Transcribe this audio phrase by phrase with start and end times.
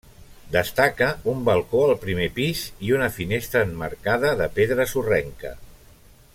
[0.53, 5.57] Destaca un balcó al primer pis i una finestra emmarcada de pedra sorrenca.